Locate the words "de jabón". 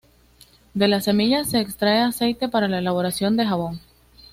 3.37-3.79